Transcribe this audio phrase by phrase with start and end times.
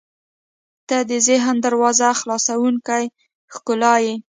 [0.87, 3.03] •ته د ذهن دروازه خلاصوونکې
[3.53, 4.15] ښکلا یې.